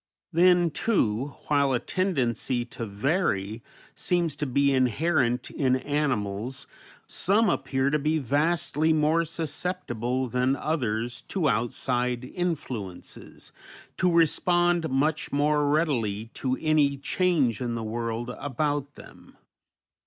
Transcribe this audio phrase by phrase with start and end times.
[0.33, 3.61] Then, too, while a tendency to vary
[3.93, 6.65] seems to be inherent in animals,
[7.05, 13.51] some appear to be vastly more susceptible than others to outside influences,
[13.97, 19.37] to respond much more readily to any change in the world about them.